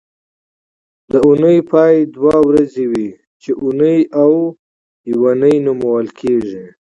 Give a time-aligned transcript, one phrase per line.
[1.11, 3.07] د اونۍ پای دوه ورځې وي
[3.41, 4.31] چې اونۍ او
[5.13, 6.63] یونۍ نومول کېږي